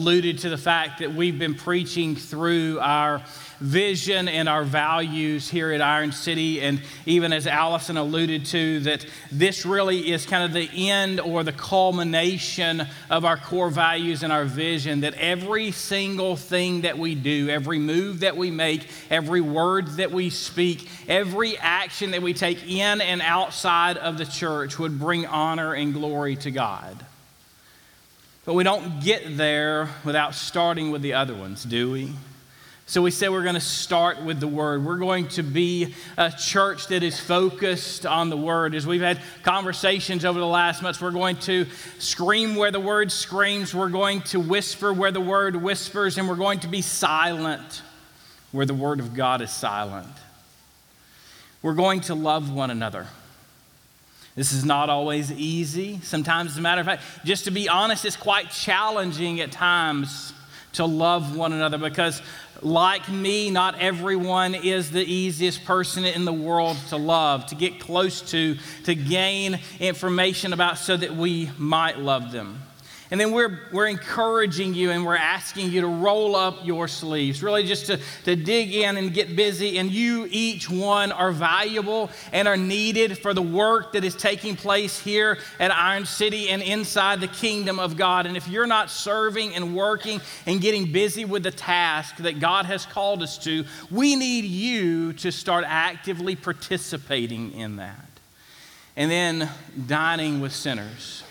[0.00, 3.22] alluded to the fact that we've been preaching through our
[3.60, 6.62] vision and our values here at Iron City.
[6.62, 11.42] And even as Allison alluded to, that this really is kind of the end or
[11.42, 15.02] the culmination of our core values and our vision.
[15.02, 20.12] That every single thing that we do, every move that we make, every word that
[20.12, 25.26] we speak, every action that we take in and outside of the church would bring
[25.26, 27.04] honor and glory to God.
[28.44, 32.12] But we don't get there without starting with the other ones, do we?
[32.86, 34.84] So we said we're going to start with the Word.
[34.84, 38.74] We're going to be a church that is focused on the Word.
[38.74, 41.66] As we've had conversations over the last months, we're going to
[42.00, 46.34] scream where the Word screams, we're going to whisper where the Word whispers, and we're
[46.34, 47.82] going to be silent
[48.50, 50.08] where the Word of God is silent.
[51.62, 53.06] We're going to love one another.
[54.36, 56.00] This is not always easy.
[56.02, 60.32] Sometimes, as a matter of fact, just to be honest, it's quite challenging at times
[60.74, 62.22] to love one another because,
[62.62, 67.80] like me, not everyone is the easiest person in the world to love, to get
[67.80, 72.62] close to, to gain information about so that we might love them.
[73.10, 77.42] And then we're, we're encouraging you and we're asking you to roll up your sleeves,
[77.42, 79.78] really just to, to dig in and get busy.
[79.78, 84.54] And you, each one, are valuable and are needed for the work that is taking
[84.54, 88.26] place here at Iron City and inside the kingdom of God.
[88.26, 92.66] And if you're not serving and working and getting busy with the task that God
[92.66, 98.06] has called us to, we need you to start actively participating in that.
[98.96, 99.48] And then
[99.88, 101.24] dining with sinners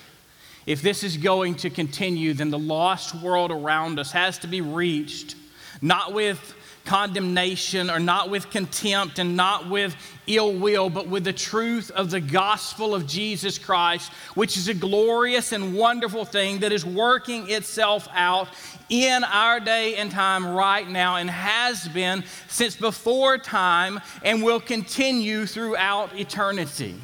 [0.66, 4.62] if this is going to continue, then the lost world around us has to be
[4.62, 5.36] reached,
[5.82, 11.34] not with condemnation or not with contempt and not with ill will, but with the
[11.34, 16.72] truth of the gospel of Jesus Christ, which is a glorious and wonderful thing that
[16.72, 18.48] is working itself out
[18.90, 24.60] in our day and time right now and has been since before time and will
[24.60, 26.96] continue throughout eternity.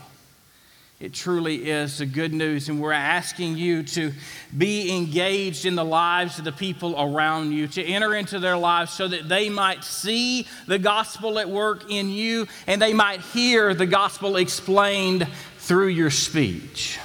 [0.98, 4.14] It truly is the good news, and we're asking you to
[4.58, 8.94] be engaged in the lives of the people around you, to enter into their lives
[8.94, 13.74] so that they might see the gospel at work in you and they might hear
[13.74, 16.98] the gospel explained through your speech.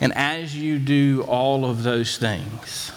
[0.00, 2.90] And as you do all of those things,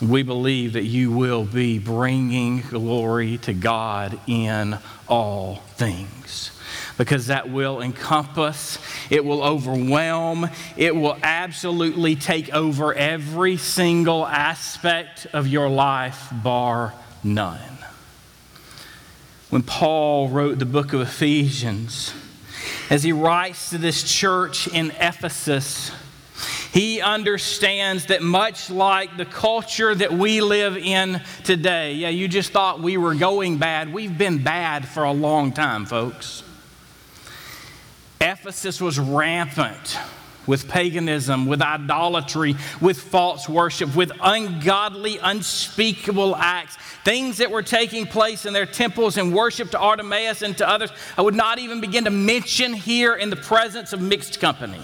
[0.00, 6.52] we believe that you will be bringing glory to God in all things
[7.00, 8.78] because that will encompass,
[9.08, 10.46] it will overwhelm,
[10.76, 16.92] it will absolutely take over every single aspect of your life, bar
[17.24, 17.78] none.
[19.48, 22.12] When Paul wrote the book of Ephesians,
[22.90, 25.92] as he writes to this church in Ephesus,
[26.70, 32.52] he understands that much like the culture that we live in today, yeah, you just
[32.52, 33.90] thought we were going bad.
[33.90, 36.42] We've been bad for a long time, folks.
[38.20, 39.98] Ephesus was rampant
[40.46, 48.06] with paganism, with idolatry, with false worship, with ungodly, unspeakable acts, things that were taking
[48.06, 50.90] place in their temples and worship to Artemis and to others.
[51.16, 54.80] I would not even begin to mention here in the presence of mixed company.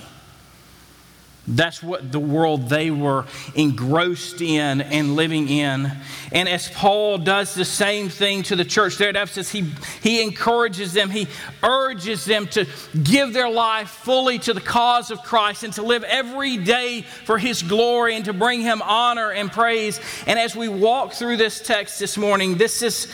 [1.49, 3.25] That's what the world they were
[3.55, 5.93] engrossed in and living in.
[6.33, 10.23] And as Paul does the same thing to the church there at Ephesus, he, he
[10.23, 11.29] encourages them, he
[11.62, 12.67] urges them to
[13.03, 17.39] give their life fully to the cause of Christ and to live every day for
[17.39, 20.01] his glory and to bring him honor and praise.
[20.27, 23.07] And as we walk through this text this morning, this is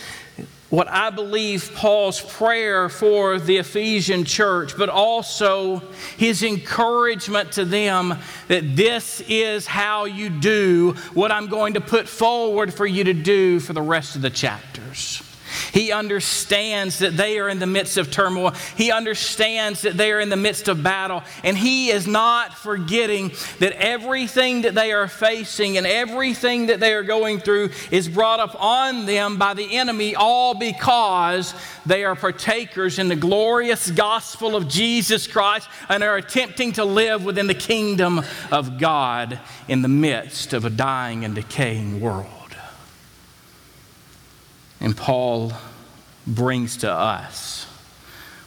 [0.73, 5.83] what I believe Paul's prayer for the Ephesian church, but also
[6.17, 8.15] his encouragement to them
[8.49, 13.13] that this is how you do what I'm going to put forward for you to
[13.13, 15.23] do for the rest of the chapters.
[15.73, 18.53] He understands that they are in the midst of turmoil.
[18.77, 21.23] He understands that they are in the midst of battle.
[21.43, 26.93] And he is not forgetting that everything that they are facing and everything that they
[26.93, 31.55] are going through is brought up on them by the enemy, all because
[31.87, 37.25] they are partakers in the glorious gospel of Jesus Christ and are attempting to live
[37.25, 38.21] within the kingdom
[38.51, 42.42] of God in the midst of a dying and decaying world.
[44.83, 45.53] And Paul
[46.27, 47.67] brings to us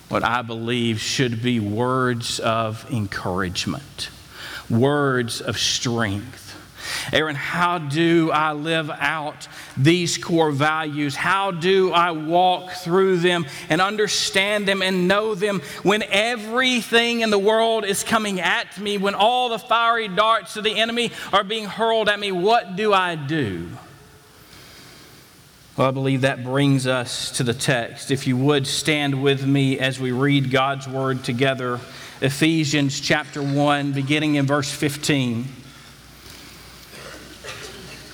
[0.10, 4.10] what I believe should be words of encouragement,
[4.70, 6.42] words of strength.
[7.14, 9.48] Aaron, how do I live out
[9.78, 11.16] these core values?
[11.16, 17.30] How do I walk through them and understand them and know them when everything in
[17.30, 21.46] the world is coming at me, when all the fiery darts of the enemy are
[21.46, 22.34] being hurled at me?
[22.34, 23.70] What do I do?
[25.77, 28.10] Well, I believe that brings us to the text.
[28.10, 31.81] If you would stand with me as we read God's word together,
[32.22, 35.45] Ephesians chapter 1, beginning in verse 15.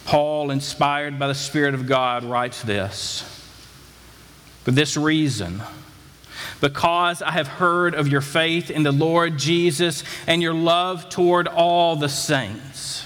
[0.05, 3.21] Paul, inspired by the Spirit of God, writes this
[4.63, 5.61] For this reason,
[6.61, 11.47] because I have heard of your faith in the Lord Jesus and your love toward
[11.47, 13.05] all the saints.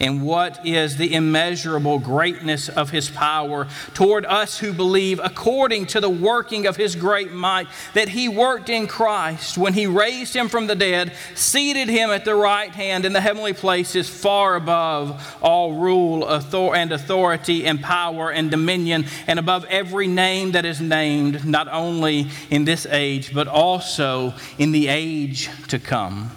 [0.00, 6.00] and what is the immeasurable greatness of his power toward us who believe, according to
[6.00, 10.48] the working of his great might that he worked in Christ when he raised him
[10.48, 15.36] from the dead, seated him at the right hand in the heavenly places, far above
[15.42, 21.44] all rule and authority and power and dominion, and above every name that is named,
[21.44, 26.30] not only in this age, but also in the age to come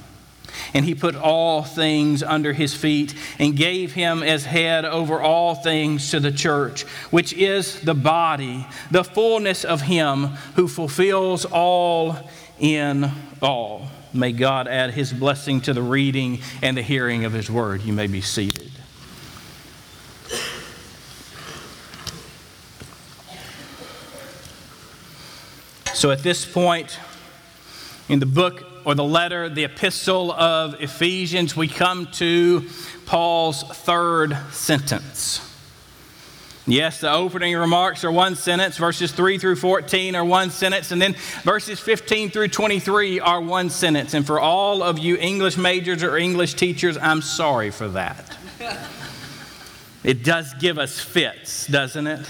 [0.74, 5.56] and he put all things under his feet and gave him as head over all
[5.56, 12.18] things to the church, which is the body, the fullness of him who fulfills all
[12.60, 13.88] in all.
[14.14, 17.82] May God add his blessing to the reading and the hearing of his word.
[17.82, 18.72] You may be seated.
[25.94, 27.00] So at this point
[28.10, 32.68] in the book or the letter, the epistle of Ephesians, we come to
[33.06, 35.48] Paul's third sentence.
[36.68, 41.02] Yes, the opening remarks are one sentence, verses 3 through 14 are one sentence, and
[41.02, 44.14] then verses 15 through 23 are one sentence.
[44.14, 48.38] And for all of you English majors or English teachers, I'm sorry for that.
[50.04, 52.26] it does give us fits, doesn't it?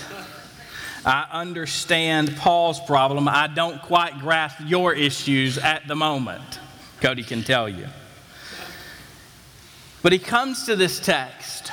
[1.05, 3.27] I understand Paul's problem.
[3.27, 6.59] I don't quite grasp your issues at the moment.
[6.99, 7.87] Cody can tell you.
[10.03, 11.71] But he comes to this text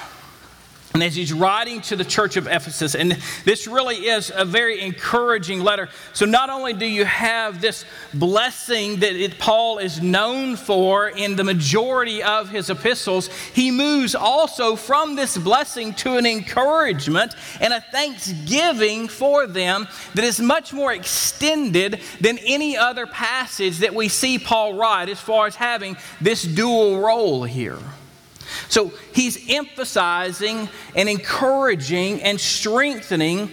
[0.95, 3.13] and as he's writing to the church of Ephesus, and
[3.45, 5.91] this really is a very encouraging letter.
[6.15, 11.37] So, not only do you have this blessing that it, Paul is known for in
[11.37, 17.75] the majority of his epistles, he moves also from this blessing to an encouragement and
[17.75, 24.09] a thanksgiving for them that is much more extended than any other passage that we
[24.09, 27.79] see Paul write as far as having this dual role here.
[28.69, 33.51] So he's emphasizing and encouraging and strengthening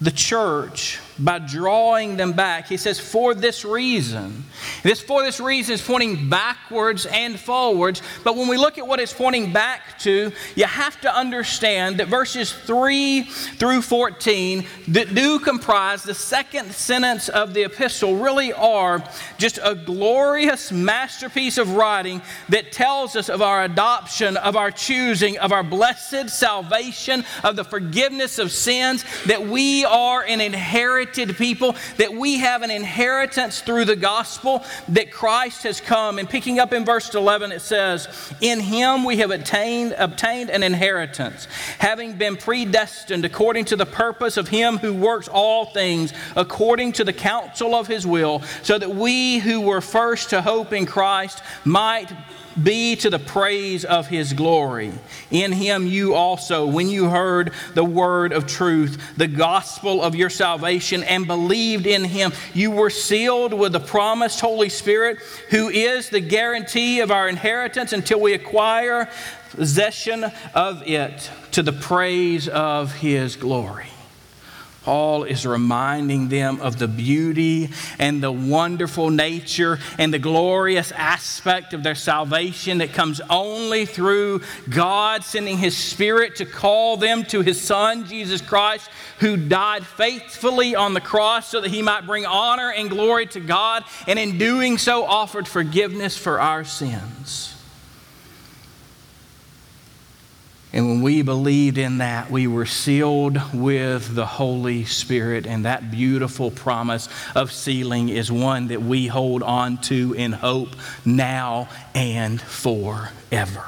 [0.00, 2.66] the church by drawing them back.
[2.66, 4.44] He says, for this reason.
[4.82, 8.02] This for this reason is pointing backwards and forwards.
[8.24, 12.08] But when we look at what it's pointing back to, you have to understand that
[12.08, 19.02] verses 3 through 14 that do comprise the second sentence of the epistle really are
[19.38, 25.38] just a glorious masterpiece of writing that tells us of our adoption, of our choosing,
[25.38, 31.36] of our blessed salvation, of the forgiveness of sins, that we are an inheritance inherited
[31.36, 36.18] people, that we have an inheritance through the gospel, that Christ has come.
[36.18, 38.08] And picking up in verse 11, it says,
[38.40, 41.46] In him we have attained, obtained an inheritance,
[41.78, 47.04] having been predestined according to the purpose of him who works all things according to
[47.04, 51.42] the counsel of his will, so that we who were first to hope in Christ
[51.64, 52.10] might
[52.60, 54.92] be to the praise of his glory.
[55.30, 60.30] In him you also, when you heard the word of truth, the gospel of your
[60.30, 65.18] salvation, and believed in him, you were sealed with the promised Holy Spirit,
[65.50, 69.08] who is the guarantee of our inheritance until we acquire
[69.50, 73.86] possession of it to the praise of his glory.
[74.82, 81.72] Paul is reminding them of the beauty and the wonderful nature and the glorious aspect
[81.72, 87.42] of their salvation that comes only through God sending His Spirit to call them to
[87.42, 92.26] His Son, Jesus Christ, who died faithfully on the cross so that He might bring
[92.26, 97.51] honor and glory to God, and in doing so, offered forgiveness for our sins.
[100.74, 105.46] And when we believed in that, we were sealed with the Holy Spirit.
[105.46, 110.70] And that beautiful promise of sealing is one that we hold on to in hope
[111.04, 113.66] now and forever.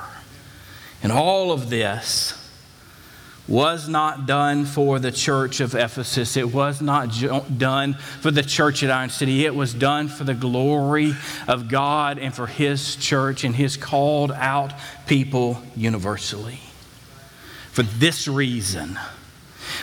[1.03, 2.41] And all of this
[3.47, 6.39] was not done for the church of Ephesus.
[6.39, 7.11] It was not
[7.59, 7.93] done
[8.23, 9.45] for the church at Iron City.
[9.45, 11.15] It was done for the glory
[11.47, 14.73] of God and for His church and His called out
[15.07, 16.59] people universally
[17.75, 18.97] for this reason.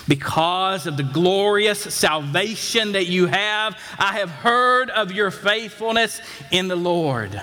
[0.08, 6.22] Because of the glorious salvation that you have, I have heard of your faithfulness
[6.52, 7.42] in the Lord.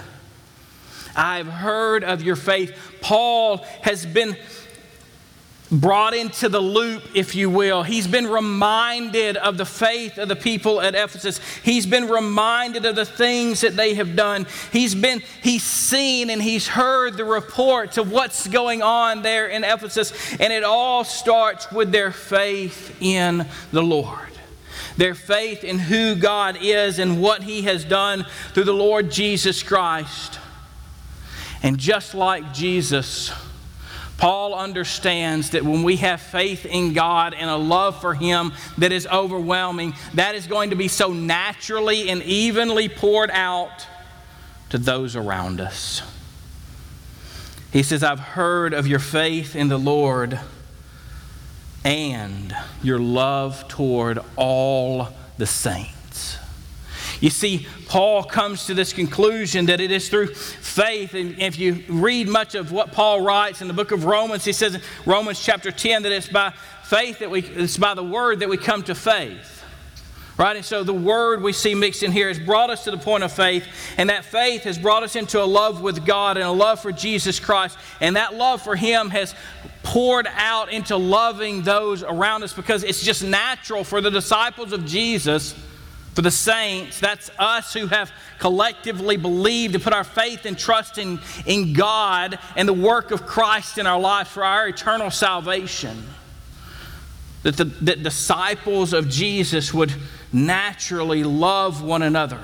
[1.14, 2.97] I've heard of your faith.
[3.02, 4.38] Paul has been
[5.71, 7.83] brought into the loop, if you will.
[7.83, 11.41] He's been reminded of the faith of the people at Ephesus.
[11.63, 14.47] He's been reminded of the things that they have done.
[14.73, 19.65] He's been he's seen and he's heard the reports of what's going on there in
[19.65, 24.21] Ephesus, and it all starts with their faith in the Lord.
[24.97, 29.63] Their faith in who God is and what he has done through the Lord Jesus
[29.63, 30.41] Christ.
[31.63, 33.33] And just like Jesus,
[34.19, 38.93] Paul understands that when we have faith in God and a love for Him that
[38.93, 43.87] is overwhelming, that is going to be so naturally and evenly poured out
[44.71, 46.03] to those around us.
[47.73, 50.41] He says, I've heard of your faith in the Lord
[51.85, 55.09] and your love toward all
[55.39, 55.98] the saints.
[57.21, 61.15] You see, Paul comes to this conclusion that it is through faith.
[61.15, 64.53] And if you read much of what Paul writes in the book of Romans, he
[64.53, 66.53] says in Romans chapter 10 that it's by
[66.85, 69.65] faith that we, it's by the word that we come to faith.
[70.37, 70.55] Right?
[70.55, 73.25] And so the word we see mixed in here has brought us to the point
[73.25, 76.53] of faith, and that faith has brought us into a love with God and a
[76.53, 77.77] love for Jesus Christ.
[78.01, 79.35] And that love for Him has
[79.83, 84.85] poured out into loving those around us because it's just natural for the disciples of
[84.85, 85.57] Jesus
[86.19, 88.11] for the saints, that's us who have
[88.41, 93.25] collectively believed to put our faith and trust in, in God and the work of
[93.25, 96.03] Christ in our lives for our eternal salvation.
[97.45, 99.93] That the that disciples of Jesus would
[100.33, 102.41] naturally love one another.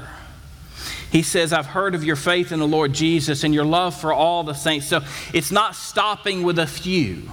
[1.11, 4.13] He says, I've heard of your faith in the Lord Jesus and your love for
[4.13, 4.87] all the saints.
[4.87, 5.01] So
[5.33, 7.29] it's not stopping with a few.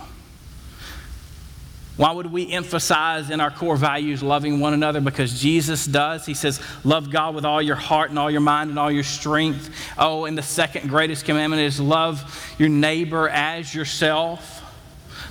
[2.01, 4.99] Why would we emphasize in our core values loving one another?
[4.99, 6.25] Because Jesus does.
[6.25, 9.03] He says, Love God with all your heart and all your mind and all your
[9.03, 9.69] strength.
[9.99, 14.63] Oh, and the second greatest commandment is love your neighbor as yourself.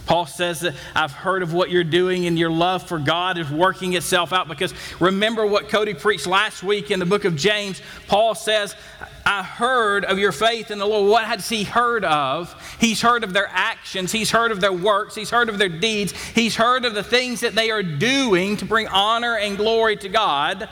[0.06, 3.50] Paul says that I've heard of what you're doing and your love for God is
[3.50, 7.82] working itself out because remember what Cody preached last week in the book of James.
[8.06, 8.76] Paul says,
[9.24, 11.10] I heard of your faith in the Lord.
[11.10, 12.54] What has he heard of?
[12.80, 16.12] He's heard of their actions, he's heard of their works, he's heard of their deeds,
[16.12, 20.08] he's heard of the things that they are doing to bring honor and glory to
[20.08, 20.68] God.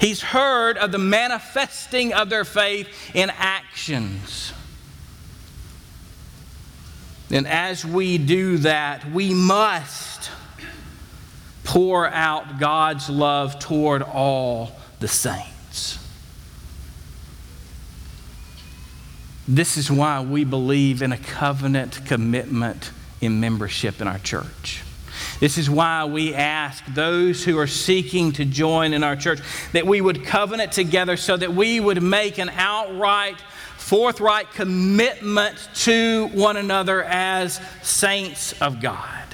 [0.00, 4.52] He's heard of the manifesting of their faith in actions.
[7.30, 10.30] And as we do that, we must
[11.64, 15.57] pour out God's love toward all the saints.
[19.48, 22.90] This is why we believe in a covenant commitment
[23.22, 24.82] in membership in our church.
[25.40, 29.40] This is why we ask those who are seeking to join in our church
[29.72, 33.40] that we would covenant together so that we would make an outright
[33.76, 39.27] forthright commitment to one another as saints of God.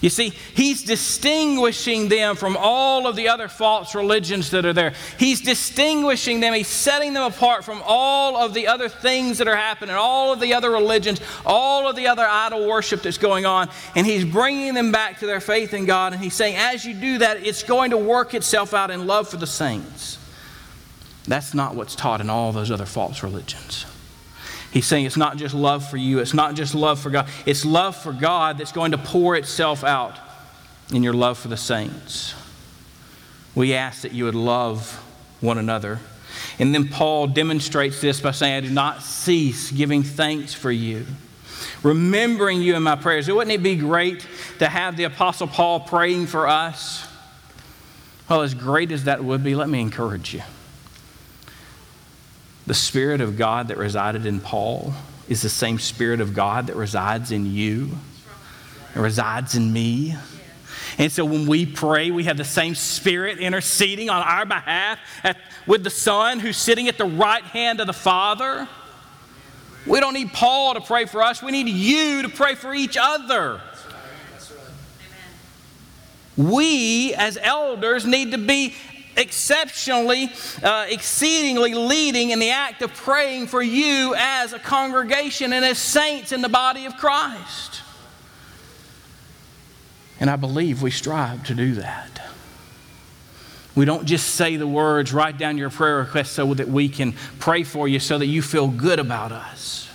[0.00, 4.92] You see, he's distinguishing them from all of the other false religions that are there.
[5.18, 9.56] He's distinguishing them, he's setting them apart from all of the other things that are
[9.56, 13.70] happening, all of the other religions, all of the other idol worship that's going on.
[13.94, 16.12] And he's bringing them back to their faith in God.
[16.12, 19.28] And he's saying, as you do that, it's going to work itself out in love
[19.28, 20.18] for the saints.
[21.26, 23.86] That's not what's taught in all those other false religions.
[24.72, 27.64] He's saying it's not just love for you, it's not just love for God, it's
[27.64, 30.18] love for God that's going to pour itself out
[30.92, 32.34] in your love for the saints.
[33.54, 35.02] We ask that you would love
[35.40, 36.00] one another.
[36.58, 41.06] And then Paul demonstrates this by saying, I do not cease giving thanks for you,
[41.82, 43.28] remembering you in my prayers.
[43.28, 44.26] Wouldn't it be great
[44.58, 47.06] to have the Apostle Paul praying for us?
[48.28, 50.42] Well, as great as that would be, let me encourage you.
[52.66, 54.92] The Spirit of God that resided in Paul
[55.28, 57.90] is the same Spirit of God that resides in you,
[58.94, 60.16] and resides in me.
[60.98, 65.36] And so when we pray, we have the same Spirit interceding on our behalf at,
[65.66, 68.68] with the Son who's sitting at the right hand of the Father.
[69.86, 71.42] We don't need Paul to pray for us.
[71.42, 73.60] We need you to pray for each other.
[76.36, 78.74] We, as elders, need to be
[79.16, 80.30] exceptionally,
[80.62, 85.78] uh, exceedingly leading in the act of praying for you as a congregation and as
[85.78, 87.82] saints in the body of Christ.
[90.18, 92.22] And I believe we strive to do that.
[93.74, 97.12] We don't just say the words, write down your prayer request so that we can
[97.38, 99.86] pray for you so that you feel good about us.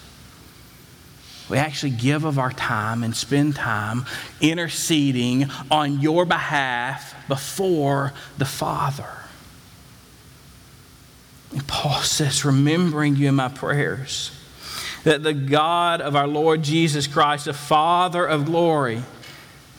[1.52, 4.06] We actually give of our time and spend time
[4.40, 9.10] interceding on your behalf before the Father.
[11.52, 14.32] And Paul says, remembering you in my prayers,
[15.04, 19.04] that the God of our Lord Jesus Christ, the Father of glory,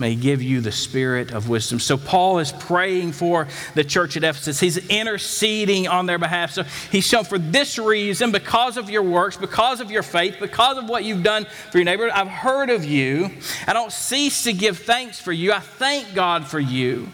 [0.02, 1.78] may give you the spirit of wisdom.
[1.78, 4.58] So, Paul is praying for the church at Ephesus.
[4.58, 6.50] He's interceding on their behalf.
[6.50, 10.76] So, he's shown for this reason, because of your works, because of your faith, because
[10.76, 13.30] of what you've done for your neighbor, I've heard of you.
[13.66, 15.52] I don't cease to give thanks for you.
[15.52, 17.08] I thank God for you.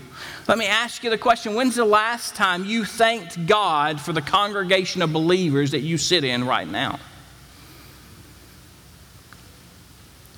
[0.49, 4.23] Let me ask you the question when's the last time you thanked God for the
[4.23, 6.99] congregation of believers that you sit in right now?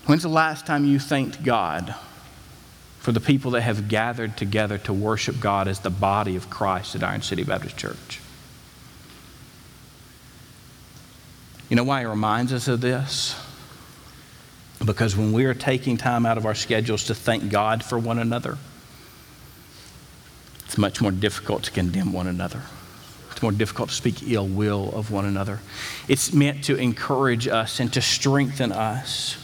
[0.07, 1.95] When's the last time you thanked God
[3.11, 6.95] for the people that have gathered together to worship God as the body of Christ
[6.95, 8.21] at Iron City Baptist Church.
[11.69, 13.35] You know why it reminds us of this?
[14.85, 18.21] Because when we are taking time out of our schedules to thank God for one
[18.21, 18.59] another,
[20.67, 22.63] it's much more difficult to condemn one another.
[23.33, 25.59] It's more difficult to speak ill will of one another.
[26.07, 29.37] It's meant to encourage us and to strengthen us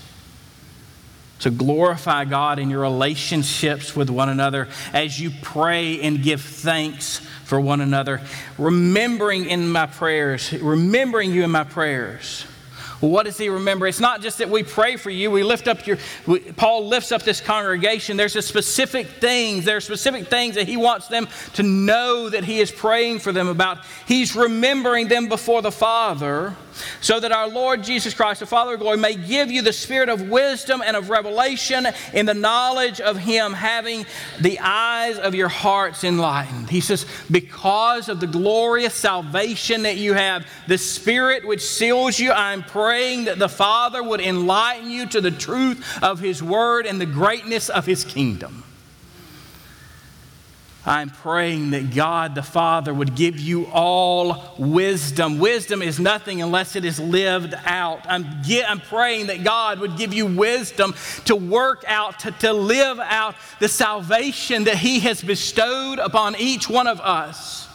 [1.40, 7.18] to glorify God in your relationships with one another as you pray and give thanks
[7.44, 8.20] for one another.
[8.58, 12.44] Remembering in my prayers, remembering you in my prayers.
[13.00, 13.86] What does he remember?
[13.86, 15.30] It's not just that we pray for you.
[15.30, 18.16] We lift up your, we, Paul lifts up this congregation.
[18.16, 19.66] There's a specific things.
[19.66, 23.32] There are specific things that he wants them to know that he is praying for
[23.32, 23.84] them about.
[24.08, 26.56] He's remembering them before the Father
[27.00, 30.08] so that our Lord Jesus Christ, the Father of glory, may give you the spirit
[30.08, 34.06] of wisdom and of revelation in the knowledge of Him, having
[34.40, 36.70] the eyes of your hearts enlightened.
[36.70, 42.32] He says, Because of the glorious salvation that you have, the Spirit which seals you,
[42.32, 47.00] I'm praying that the Father would enlighten you to the truth of His Word and
[47.00, 48.64] the greatness of His kingdom.
[50.86, 55.40] I'm praying that God the Father would give you all wisdom.
[55.40, 58.06] Wisdom is nothing unless it is lived out.
[58.08, 60.94] I'm, get, I'm praying that God would give you wisdom
[61.24, 66.68] to work out, to, to live out the salvation that He has bestowed upon each
[66.68, 67.65] one of us.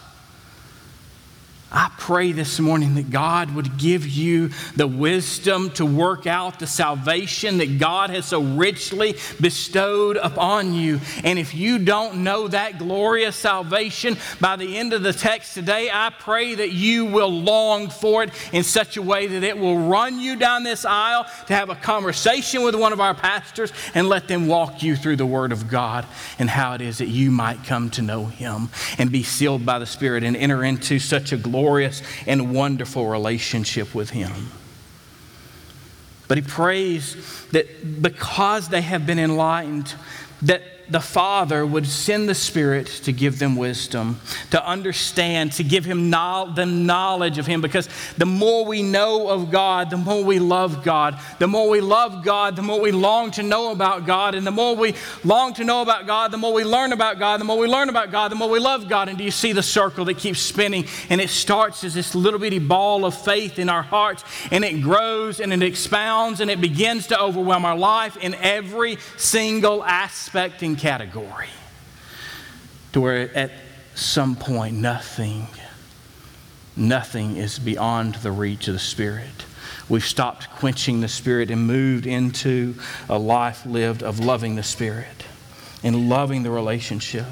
[1.74, 6.68] I pray this morning that God would give you the wisdom to work out the
[6.68, 11.00] salvation that God has so richly bestowed upon you.
[11.24, 15.90] And if you don't know that glorious salvation by the end of the text today,
[15.90, 19.78] I pray that you will long for it in such a way that it will
[19.88, 24.10] run you down this aisle to have a conversation with one of our pastors and
[24.10, 26.06] let them walk you through the Word of God
[26.38, 29.80] and how it is that you might come to know Him and be sealed by
[29.80, 34.32] the Spirit and enter into such a glorious glorious and wonderful relationship with Him.
[36.28, 37.16] But he prays
[37.52, 39.94] that because they have been enlightened,
[40.44, 44.20] that the Father would send the Spirit to give them wisdom,
[44.52, 47.62] to understand, to give him no- them knowledge of Him.
[47.62, 51.20] Because the more we know of God, the more we love God.
[51.40, 54.36] The more we love God, the more we long to know about God.
[54.36, 57.40] And the more we long to know about God, the more we learn about God.
[57.40, 59.10] The more we learn about God, the more we love God.
[59.10, 60.86] And do you see the circle that keeps spinning?
[61.10, 64.82] And it starts as this little bitty ball of faith in our hearts, and it
[64.82, 70.64] grows and it expounds and it begins to overwhelm our life in every single aspect
[70.64, 71.48] and category
[72.92, 73.52] to where at
[73.94, 75.46] some point nothing,
[76.76, 79.46] nothing is beyond the reach of the Spirit.
[79.88, 82.74] We've stopped quenching the Spirit and moved into
[83.08, 85.24] a life lived of loving the Spirit
[85.84, 87.28] and loving the relationship.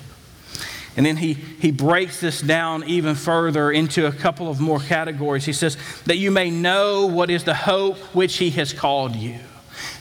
[0.95, 5.45] And then he, he breaks this down even further into a couple of more categories.
[5.45, 9.39] He says, That you may know what is the hope which he has called you.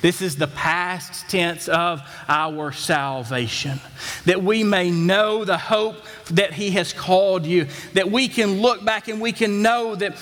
[0.01, 3.81] This is the past tense of our salvation.
[4.27, 5.97] That we may know the hope
[6.31, 7.67] that He has called you.
[7.95, 10.17] That we can look back and we can know that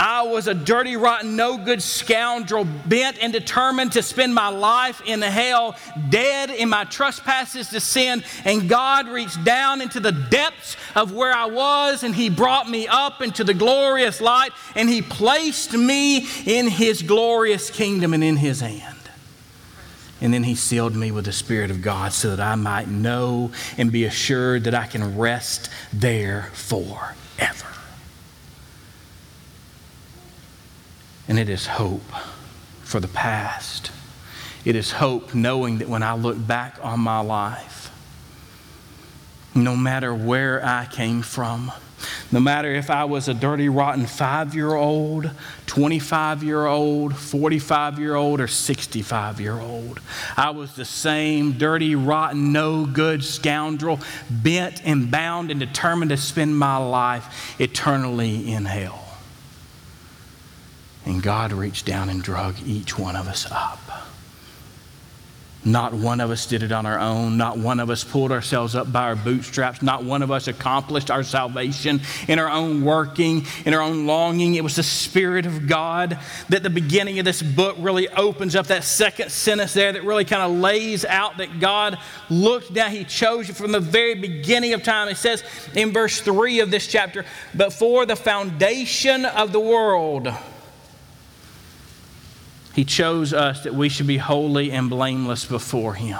[0.00, 5.02] I was a dirty, rotten, no good scoundrel, bent and determined to spend my life
[5.04, 5.76] in hell,
[6.08, 8.24] dead in my trespasses to sin.
[8.46, 12.88] And God reached down into the depths of where I was, and He brought me
[12.88, 18.38] up into the glorious light, and He placed me in His glorious kingdom and in
[18.38, 18.99] His hand.
[20.20, 23.52] And then he sealed me with the Spirit of God so that I might know
[23.78, 27.66] and be assured that I can rest there forever.
[31.26, 32.12] And it is hope
[32.82, 33.90] for the past.
[34.64, 37.90] It is hope knowing that when I look back on my life,
[39.54, 41.72] no matter where I came from,
[42.32, 45.30] no matter if I was a dirty, rotten five year old,
[45.66, 50.00] 25 year old, 45 year old, or 65 year old,
[50.36, 53.98] I was the same dirty, rotten, no good scoundrel,
[54.30, 59.04] bent and bound and determined to spend my life eternally in hell.
[61.04, 64.09] And God reached down and drug each one of us up.
[65.62, 67.36] Not one of us did it on our own.
[67.36, 69.82] Not one of us pulled ourselves up by our bootstraps.
[69.82, 74.54] Not one of us accomplished our salvation in our own working, in our own longing.
[74.54, 76.18] It was the Spirit of God
[76.48, 80.24] that the beginning of this book really opens up that second sentence there that really
[80.24, 81.98] kind of lays out that God
[82.30, 82.90] looked down.
[82.90, 85.08] He chose you from the very beginning of time.
[85.08, 85.44] It says
[85.74, 90.32] in verse 3 of this chapter, before the foundation of the world.
[92.74, 96.18] He chose us that we should be holy and blameless before Him.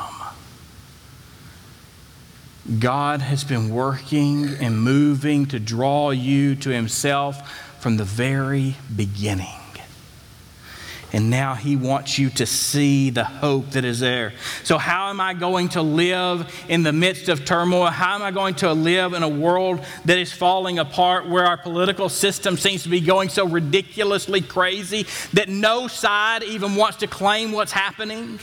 [2.78, 9.59] God has been working and moving to draw you to Himself from the very beginning.
[11.12, 14.32] And now he wants you to see the hope that is there.
[14.62, 17.86] So, how am I going to live in the midst of turmoil?
[17.86, 21.56] How am I going to live in a world that is falling apart where our
[21.56, 27.08] political system seems to be going so ridiculously crazy that no side even wants to
[27.08, 28.38] claim what's happening?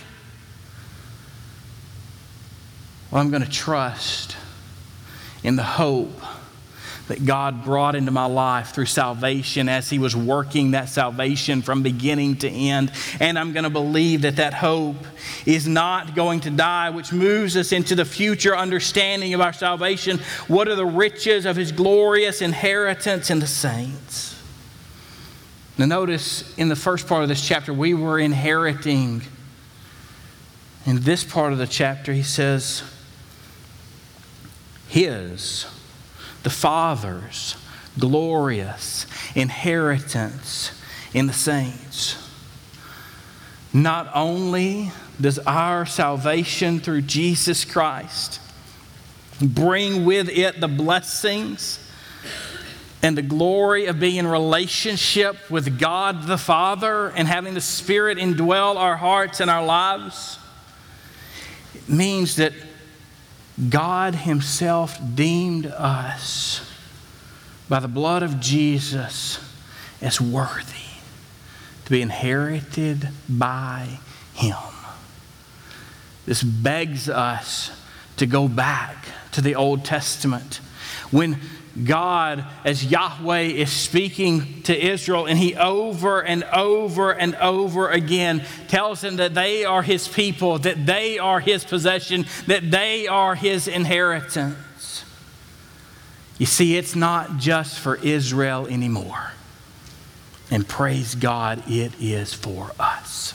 [3.12, 4.36] Well, I'm going to trust
[5.41, 6.21] in the hope
[7.08, 11.84] that God brought into my life through salvation as He was working that salvation from
[11.84, 12.91] beginning to end.
[13.20, 14.98] And I'm going to believe that that hope
[15.46, 20.20] is not going to die, which moves us into the future understanding of our salvation.
[20.48, 24.36] What are the riches of His glorious inheritance in the saints?
[25.78, 29.22] Now, notice in the first part of this chapter, we were inheriting.
[30.86, 32.82] In this part of the chapter, he says,
[34.88, 35.67] His
[36.43, 37.56] the Father's
[38.00, 40.71] glorious inheritance
[41.13, 42.23] in the saints.
[43.73, 48.39] Not only does our salvation through Jesus Christ
[49.41, 51.80] bring with it the blessings
[53.04, 58.17] and the glory of being in relationship with God the Father and having the Spirit
[58.17, 60.39] indwell our hearts and our lives,
[61.76, 62.54] it means that
[63.70, 66.62] God Himself deemed us
[67.67, 69.39] by the blood of Jesus
[70.02, 70.74] as worthy
[71.86, 74.00] to be inherited by
[74.34, 74.56] Him.
[76.26, 77.72] This begs us
[78.17, 80.56] to go back to the Old Testament.
[81.10, 81.39] When
[81.84, 88.44] God, as Yahweh, is speaking to Israel, and he over and over and over again
[88.68, 93.36] tells them that they are his people, that they are his possession, that they are
[93.36, 95.04] his inheritance.
[96.38, 99.34] You see, it's not just for Israel anymore.
[100.50, 103.34] And praise God, it is for us.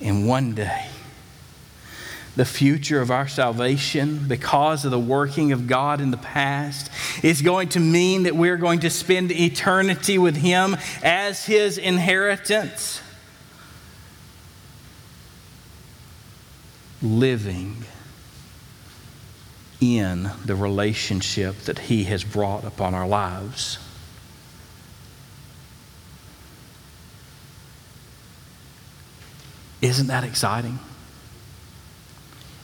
[0.00, 0.86] And one day,
[2.36, 6.90] the future of our salvation because of the working of God in the past
[7.22, 13.00] is going to mean that we're going to spend eternity with Him as His inheritance.
[17.02, 17.84] Living
[19.80, 23.78] in the relationship that He has brought upon our lives.
[29.80, 30.78] Isn't that exciting?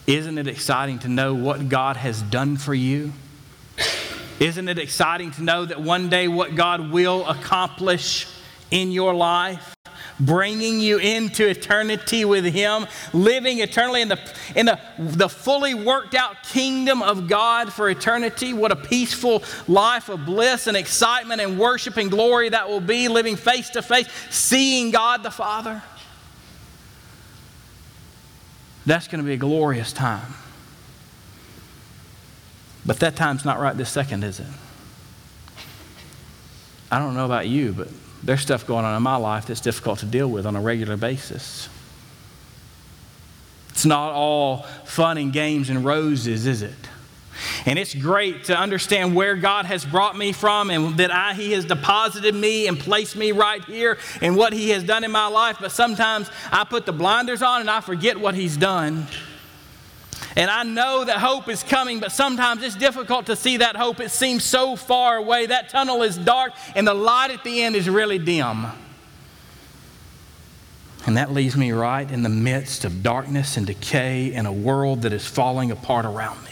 [0.06, 3.12] Isn't it exciting to know what God has done for you?
[4.40, 8.26] Isn't it exciting to know that one day what God will accomplish
[8.72, 9.76] in your life?
[10.18, 14.18] Bringing you into eternity with Him, living eternally in, the,
[14.56, 18.52] in the, the fully worked out kingdom of God for eternity.
[18.52, 23.06] What a peaceful life of bliss and excitement and worship and glory that will be,
[23.08, 25.82] living face to face, seeing God the Father.
[28.84, 30.34] That's going to be a glorious time.
[32.84, 34.46] But that time's not right this second, is it?
[36.90, 37.88] I don't know about you, but
[38.22, 40.96] there's stuff going on in my life that's difficult to deal with on a regular
[40.96, 41.68] basis.
[43.70, 46.74] It's not all fun and games and roses, is it?
[47.64, 51.52] And it's great to understand where God has brought me from and that I, He
[51.52, 55.28] has deposited me and placed me right here and what He has done in my
[55.28, 55.58] life.
[55.60, 59.06] But sometimes I put the blinders on and I forget what He's done.
[60.34, 64.00] And I know that hope is coming, but sometimes it's difficult to see that hope.
[64.00, 65.46] It seems so far away.
[65.46, 68.66] That tunnel is dark, and the light at the end is really dim.
[71.04, 75.02] And that leaves me right in the midst of darkness and decay in a world
[75.02, 76.50] that is falling apart around me.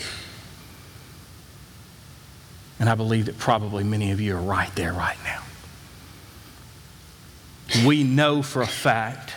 [2.80, 5.42] And I believe that probably many of you are right there right now.
[7.86, 9.34] We know for a fact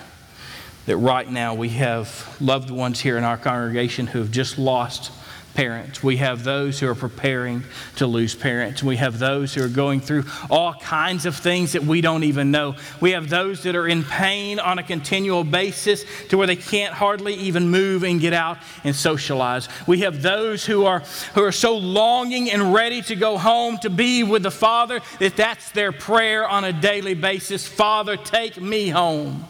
[0.85, 5.11] that right now we have loved ones here in our congregation who have just lost
[5.53, 6.03] parents.
[6.03, 7.63] We have those who are preparing
[7.97, 8.83] to lose parents.
[8.83, 12.51] We have those who are going through all kinds of things that we don't even
[12.51, 12.75] know.
[12.99, 16.93] We have those that are in pain on a continual basis to where they can't
[16.93, 19.69] hardly even move and get out and socialize.
[19.87, 20.99] We have those who are
[21.35, 25.35] who are so longing and ready to go home to be with the Father that
[25.35, 27.67] that's their prayer on a daily basis.
[27.67, 29.47] Father, take me home.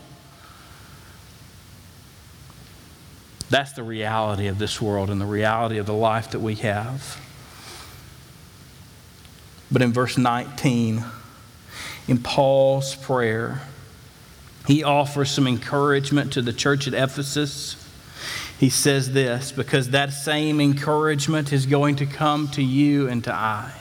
[3.53, 7.21] That's the reality of this world and the reality of the life that we have.
[9.71, 11.05] But in verse 19,
[12.07, 13.61] in Paul's prayer,
[14.65, 17.75] he offers some encouragement to the church at Ephesus.
[18.59, 23.31] He says this because that same encouragement is going to come to you and to
[23.31, 23.71] I.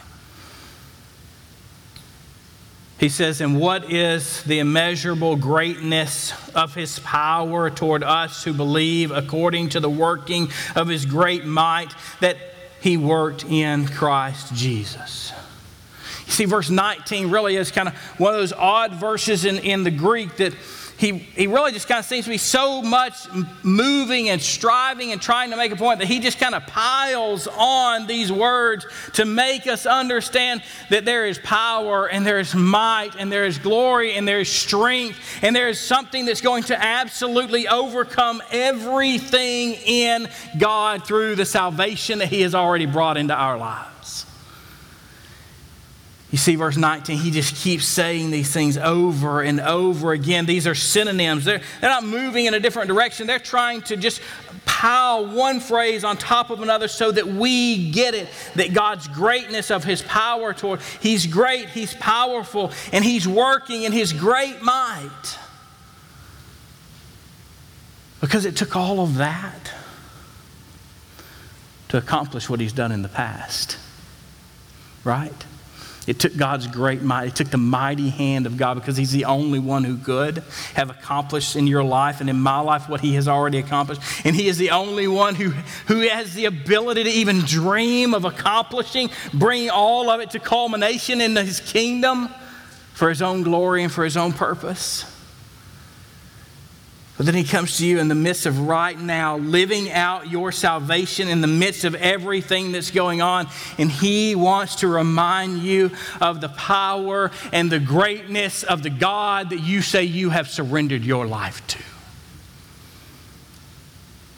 [3.03, 9.11] He says, And what is the immeasurable greatness of his power toward us who believe
[9.11, 12.37] according to the working of his great might that
[12.81, 15.33] he worked in Christ Jesus?
[16.27, 19.83] You see, verse 19 really is kind of one of those odd verses in, in
[19.83, 20.55] the Greek that
[21.03, 23.27] he, he really just kind of seems to be so much
[23.65, 27.49] moving and striving and trying to make a point that he just kind of piles
[27.49, 33.17] on these words to make us understand that there is power and there is might
[33.19, 36.81] and there is glory and there is strength and there is something that's going to
[36.81, 43.59] absolutely overcome everything in God through the salvation that he has already brought into our
[43.59, 44.02] lives.
[46.33, 50.47] You see, verse 19, he just keeps saying these things over and over again.
[50.47, 51.45] These are synonyms.
[51.45, 53.27] They're, they're not moving in a different direction.
[53.27, 54.23] They're trying to just
[54.65, 59.71] pile one phrase on top of another so that we get it that God's greatness
[59.71, 65.39] of his power toward, he's great, he's powerful, and he's working in his great might.
[68.23, 69.75] Because it took all of that
[71.91, 73.77] to accomplish what he's done in the past.
[75.05, 75.45] Right?
[76.07, 77.29] It took God's great might.
[77.29, 80.43] It took the mighty hand of God because He's the only one who could
[80.75, 84.01] have accomplished in your life and in my life what He has already accomplished.
[84.25, 85.51] And He is the only one who,
[85.87, 91.21] who has the ability to even dream of accomplishing, bringing all of it to culmination
[91.21, 92.29] in His kingdom
[92.95, 95.12] for His own glory and for His own purpose.
[97.17, 100.51] But then he comes to you in the midst of right now, living out your
[100.51, 103.49] salvation in the midst of everything that's going on.
[103.79, 109.51] And he wants to remind you of the power and the greatness of the God
[109.51, 111.79] that you say you have surrendered your life to.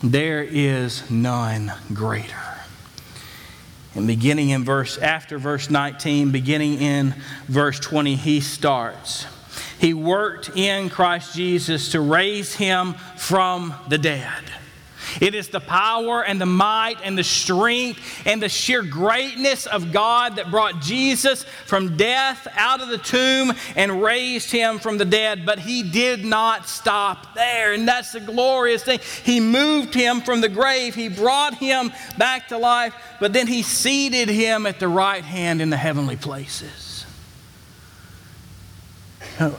[0.02, 2.34] There is none greater.
[3.94, 7.14] And beginning in verse, after verse 19, beginning in
[7.46, 9.26] verse 20, he starts.
[9.84, 14.42] He worked in Christ Jesus to raise him from the dead.
[15.20, 19.92] It is the power and the might and the strength and the sheer greatness of
[19.92, 25.04] God that brought Jesus from death out of the tomb and raised him from the
[25.04, 25.44] dead.
[25.44, 27.74] But he did not stop there.
[27.74, 29.00] And that's the glorious thing.
[29.22, 33.60] He moved him from the grave, he brought him back to life, but then he
[33.60, 36.93] seated him at the right hand in the heavenly places.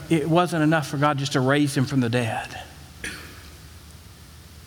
[0.08, 2.58] It wasn't enough for God just to raise him from the dead.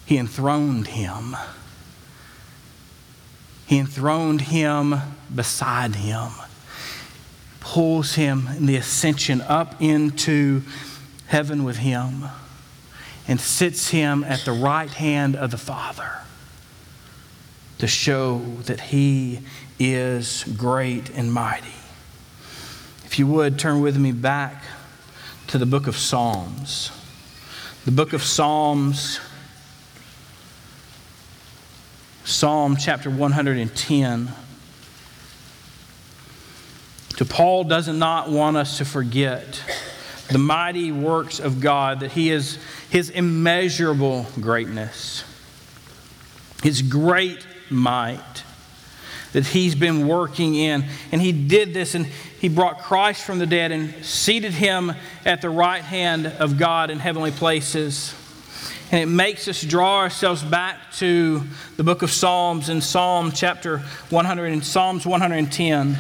[0.06, 1.36] He enthroned him.
[3.66, 4.96] He enthroned him
[5.34, 6.32] beside him,
[7.60, 10.64] pulls him in the ascension up into
[11.28, 12.26] heaven with him,
[13.28, 16.20] and sits him at the right hand of the Father
[17.78, 19.40] to show that he
[19.78, 21.68] is great and mighty.
[23.06, 24.64] If you would, turn with me back
[25.50, 26.92] to the book of Psalms.
[27.84, 29.20] The book of Psalms,
[32.24, 34.30] Psalm chapter 110.
[37.18, 39.64] To Paul does not want us to forget
[40.30, 42.60] the mighty works of God, that He is
[42.92, 45.24] His immeasurable greatness,
[46.62, 48.44] His great might
[49.34, 50.86] that He's been working in.
[51.12, 54.94] And He did this, and He brought Christ from the dead and seated Him
[55.26, 58.16] at the right hand of God in heavenly places.
[58.92, 61.44] And it makes us draw ourselves back to
[61.78, 65.98] the book of Psalms in Psalm chapter 100 and Psalms 110.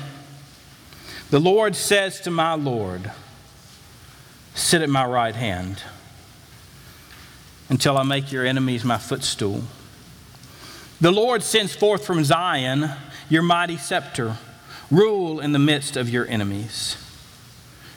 [1.30, 3.12] The Lord says to my Lord,
[4.56, 5.84] Sit at my right hand
[7.70, 9.62] until I make your enemies my footstool.
[11.00, 12.90] The Lord sends forth from Zion
[13.30, 14.38] your mighty scepter.
[14.92, 16.98] Rule in the midst of your enemies.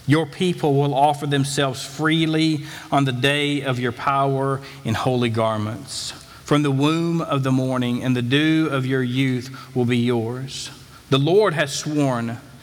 [0.07, 6.12] Your people will offer themselves freely on the day of your power in holy garments.
[6.45, 10.71] From the womb of the morning and the dew of your youth will be yours.
[11.09, 12.38] The Lord has sworn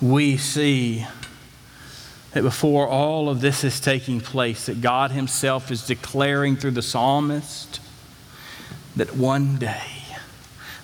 [0.00, 1.06] we see
[2.32, 6.82] that before all of this is taking place, that God Himself is declaring through the
[6.82, 7.80] psalmist
[8.96, 9.82] that one day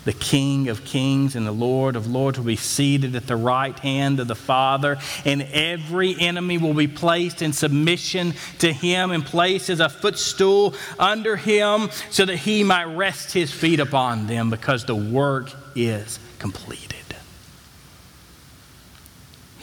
[0.05, 3.79] the King of kings and the Lord of lords will be seated at the right
[3.79, 9.24] hand of the Father, and every enemy will be placed in submission to Him and
[9.24, 14.50] placed as a footstool under Him so that He might rest His feet upon them
[14.50, 17.04] because the work is completed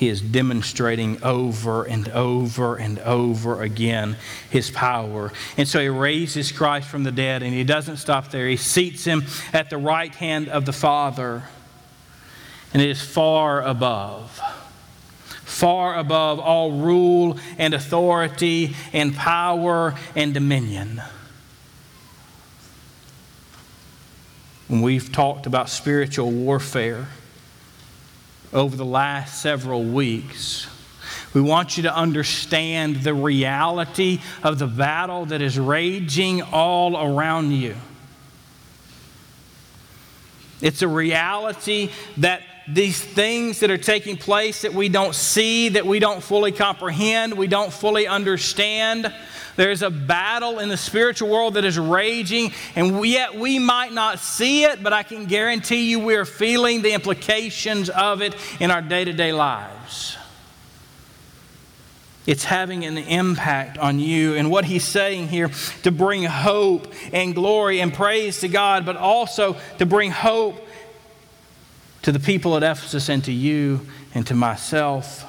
[0.01, 4.17] he is demonstrating over and over and over again
[4.49, 5.31] his power.
[5.57, 8.47] And so he raises Christ from the dead, and he doesn't stop there.
[8.47, 11.43] He seats him at the right hand of the Father,
[12.73, 14.41] and it is far above.
[15.43, 20.99] Far above all rule and authority and power and dominion.
[24.67, 27.07] When we've talked about spiritual warfare,
[28.53, 30.67] over the last several weeks.
[31.33, 37.51] We want you to understand the reality of the battle that is raging all around
[37.51, 37.75] you.
[40.61, 45.85] It's a reality that these things that are taking place that we don't see, that
[45.85, 49.13] we don't fully comprehend, we don't fully understand,
[49.55, 54.19] there's a battle in the spiritual world that is raging, and yet we might not
[54.19, 58.81] see it, but I can guarantee you we're feeling the implications of it in our
[58.81, 60.17] day to day lives.
[62.27, 64.35] It's having an impact on you.
[64.35, 65.49] And what he's saying here
[65.83, 70.55] to bring hope and glory and praise to God, but also to bring hope
[72.01, 73.81] to the people at Ephesus and to you
[74.13, 75.27] and to myself.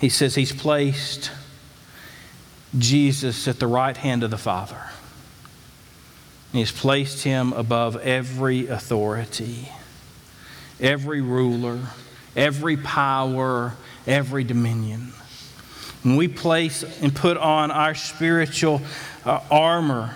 [0.00, 1.30] He says he's placed
[2.78, 4.90] Jesus at the right hand of the Father.
[6.52, 9.68] And He's placed him above every authority,
[10.80, 11.80] every ruler,
[12.36, 13.74] every power,
[14.06, 15.12] every dominion.
[16.02, 18.82] When we place and put on our spiritual
[19.24, 20.14] uh, armor,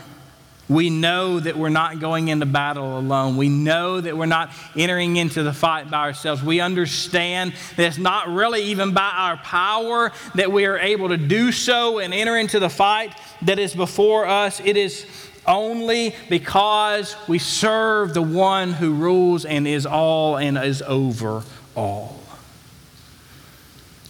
[0.68, 3.36] we know that we're not going into battle alone.
[3.36, 6.42] We know that we're not entering into the fight by ourselves.
[6.42, 11.16] We understand that it's not really even by our power that we are able to
[11.16, 14.60] do so and enter into the fight that is before us.
[14.64, 15.06] It is
[15.46, 21.44] only because we serve the one who rules and is all and is over
[21.76, 22.18] all.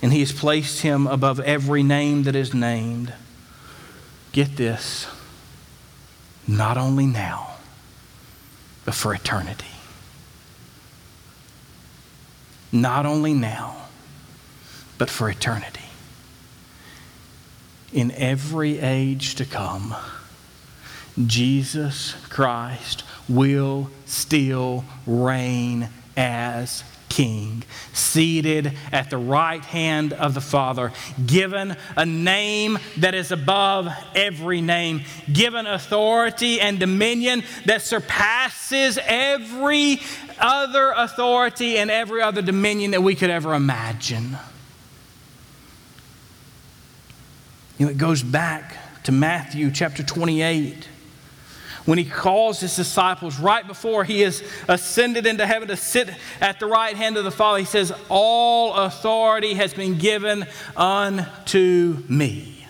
[0.01, 3.12] And he has placed him above every name that is named.
[4.33, 5.07] Get this
[6.47, 7.57] not only now,
[8.85, 9.67] but for eternity.
[12.73, 13.77] Not only now,
[14.99, 15.81] but for eternity.
[17.93, 19.95] In every age to come,
[21.25, 30.92] Jesus Christ will still reign as king, seated at the right hand of the Father,
[31.25, 40.01] given a name that is above every name, given authority and dominion that surpasses every
[40.38, 44.37] other authority and every other dominion that we could ever imagine.
[47.78, 50.89] You know, it goes back to Matthew chapter 28
[51.87, 56.11] when he calls his disciples right before he is ascended into heaven to sit
[56.41, 62.03] at the right hand of the Father, he says, All authority has been given unto
[62.09, 62.66] me.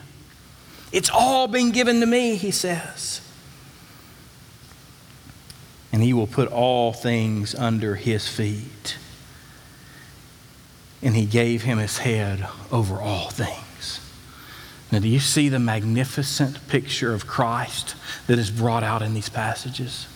[0.92, 3.22] It's all been given to me, he says.
[5.92, 8.98] And he will put all things under his feet.
[11.02, 13.65] And he gave him his head over all things.
[14.92, 17.96] Now, do you see the magnificent picture of Christ
[18.28, 20.06] that is brought out in these passages?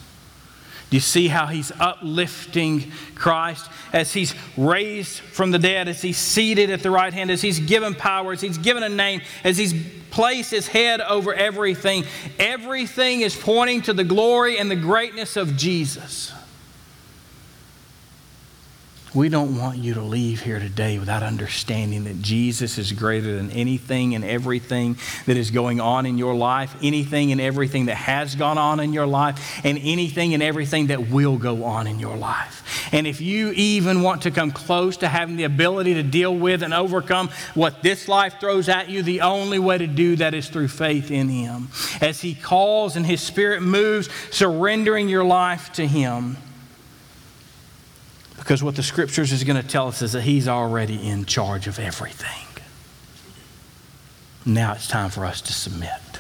[0.91, 6.19] Do you see how he's uplifting Christ as he's raised from the dead, as he's
[6.19, 9.57] seated at the right hand, as he's given power, as he's given a name, as
[9.57, 9.73] he's
[10.11, 12.05] placed his head over everything?
[12.41, 16.33] Everything is pointing to the glory and the greatness of Jesus.
[19.13, 23.51] We don't want you to leave here today without understanding that Jesus is greater than
[23.51, 24.97] anything and everything
[25.27, 28.93] that is going on in your life, anything and everything that has gone on in
[28.93, 32.89] your life, and anything and everything that will go on in your life.
[32.93, 36.63] And if you even want to come close to having the ability to deal with
[36.63, 40.49] and overcome what this life throws at you, the only way to do that is
[40.49, 41.69] through faith in Him.
[42.01, 46.37] As He calls and His Spirit moves, surrendering your life to Him.
[48.51, 51.69] Because what the scriptures is going to tell us is that He's already in charge
[51.69, 52.49] of everything.
[54.45, 56.19] Now it's time for us to submit.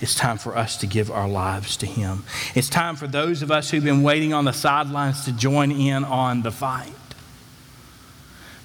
[0.00, 2.24] It's time for us to give our lives to Him.
[2.56, 6.02] It's time for those of us who've been waiting on the sidelines to join in
[6.02, 6.90] on the fight.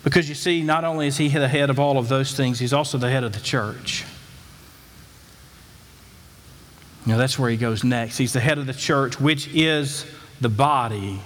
[0.03, 2.73] Because you see, not only is He the head of all of those things, He's
[2.73, 4.05] also the head of the church.
[7.05, 8.17] Know, that's where He goes next.
[8.17, 10.03] He's the head of the church, which is
[10.41, 11.21] the body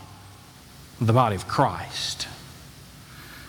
[1.08, 2.28] the body of Christ.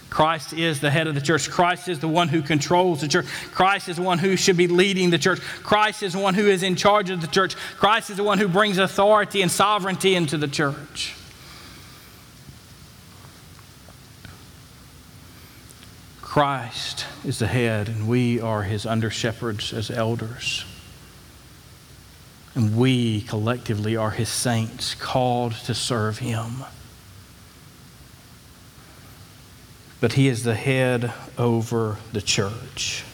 [0.09, 1.51] Christ is the head of the church.
[1.51, 3.25] Christ is the one who controls the church.
[3.53, 5.41] Christ is the one who should be leading the church.
[5.63, 7.57] Christ is the one who is in charge of the church.
[7.79, 11.15] Christ is the one who brings authority and sovereignty into the church.
[16.21, 20.67] Christ is the head, and we are his under shepherds as elders.
[22.55, 26.65] And we collectively are his saints called to serve him.
[30.03, 33.05] But he is the head over the church.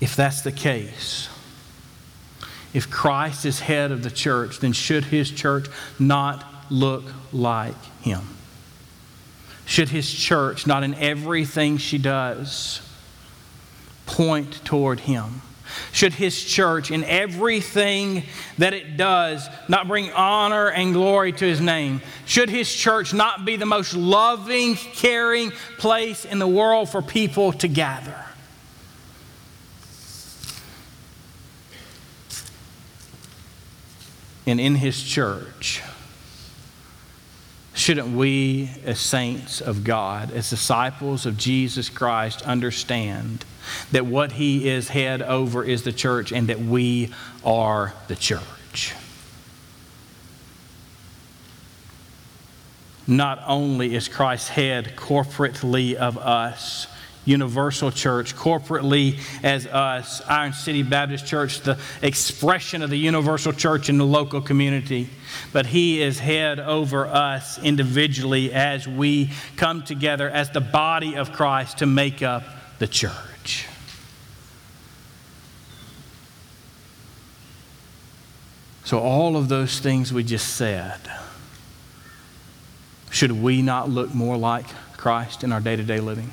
[0.00, 1.28] If that's the case,
[2.72, 5.66] if Christ is head of the church, then should his church
[5.98, 7.04] not look
[7.34, 8.22] like him?
[9.66, 12.80] Should his church not in everything she does
[14.06, 15.42] point toward him?
[15.92, 18.24] Should his church, in everything
[18.58, 22.02] that it does, not bring honor and glory to his name?
[22.26, 27.52] Should his church not be the most loving, caring place in the world for people
[27.54, 28.24] to gather?
[34.46, 35.82] And in his church,
[37.74, 43.44] shouldn't we, as saints of God, as disciples of Jesus Christ, understand?
[43.92, 47.12] That what he is head over is the church and that we
[47.44, 48.94] are the church.
[53.06, 56.88] Not only is Christ head corporately of us,
[57.24, 63.88] Universal Church, corporately as us, Iron City Baptist Church, the expression of the Universal Church
[63.88, 65.08] in the local community.
[65.52, 71.32] But He is head over us individually as we come together as the body of
[71.32, 72.44] Christ to make up
[72.78, 73.66] the church church.
[78.86, 81.00] So, all of those things we just said,
[83.10, 84.64] should we not look more like
[84.96, 86.30] Christ in our day to day living?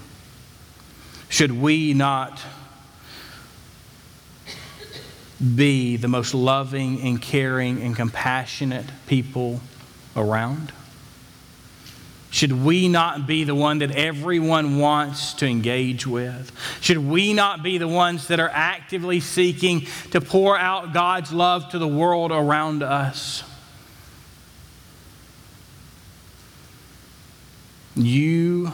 [1.29, 2.39] Should we not
[5.55, 9.59] be the most loving and caring and compassionate people
[10.15, 10.71] around?
[12.33, 16.51] Should we not be the one that everyone wants to engage with?
[16.81, 21.69] Should we not be the ones that are actively seeking to pour out God's love
[21.69, 23.43] to the world around us?
[27.95, 28.71] You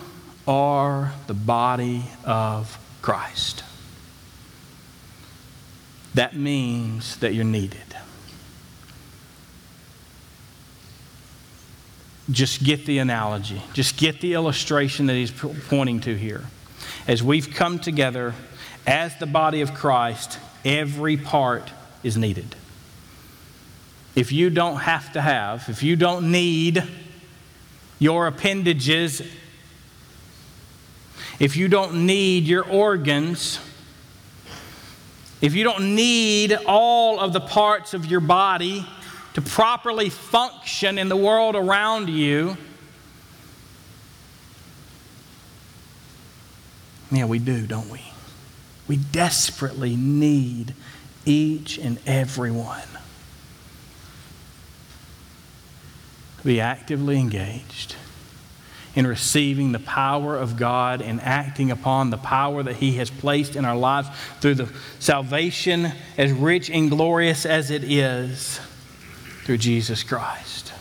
[0.48, 3.66] are the body of Christ.
[6.14, 7.84] That means that you're needed.
[12.32, 16.44] Just get the analogy, just get the illustration that he's pointing to here.
[17.08, 18.34] As we've come together
[18.86, 21.72] as the body of Christ, every part
[22.04, 22.56] is needed.
[24.16, 26.84] If you don't have to have, if you don't need
[28.00, 29.22] your appendages,
[31.40, 33.60] if you don't need your organs,
[35.42, 38.86] if you don't need all of the parts of your body
[39.34, 42.58] to properly function in the world around you,
[47.12, 48.02] yeah, we do, don't we?
[48.88, 50.74] We desperately need
[51.26, 52.88] each and every one
[56.40, 57.96] to be actively engaged
[58.96, 63.56] in receiving the power of God and acting upon the power that He has placed
[63.56, 64.10] in our lives
[64.40, 68.60] through the salvation as rich and glorious as it is
[69.50, 70.72] through Jesus Christ.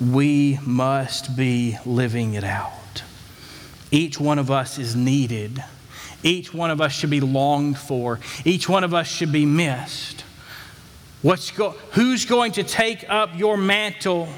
[0.00, 3.04] We must be living it out.
[3.92, 5.62] Each one of us is needed.
[6.24, 8.18] Each one of us should be longed for.
[8.44, 10.24] Each one of us should be missed.
[11.22, 14.28] What's go- who's going to take up your mantle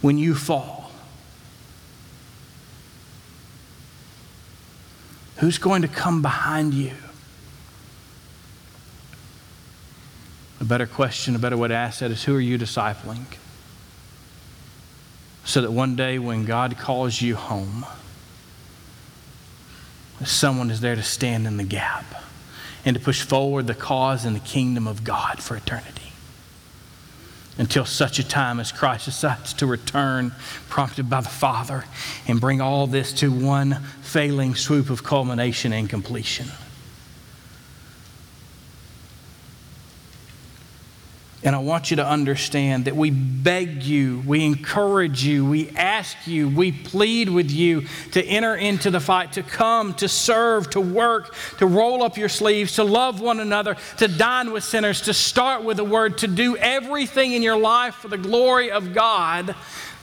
[0.00, 0.90] when you fall?
[5.36, 6.94] Who's going to come behind you?
[10.60, 13.24] A better question, a better way to ask that is who are you discipling?
[15.44, 17.86] So that one day when God calls you home,
[20.24, 22.04] someone is there to stand in the gap
[22.84, 26.12] and to push forward the cause and the kingdom of God for eternity.
[27.56, 30.32] Until such a time as Christ decides to return,
[30.68, 31.84] prompted by the Father,
[32.26, 36.48] and bring all this to one failing swoop of culmination and completion.
[41.44, 46.16] And I want you to understand that we beg you, we encourage you, we ask
[46.26, 50.80] you, we plead with you to enter into the fight, to come, to serve, to
[50.80, 55.14] work, to roll up your sleeves, to love one another, to dine with sinners, to
[55.14, 59.54] start with the word, to do everything in your life for the glory of God,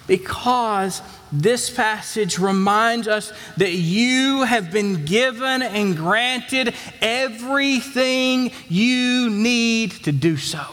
[0.07, 1.01] because
[1.33, 10.13] this passage reminds us that you have been given and granted everything you need to
[10.13, 10.65] do so.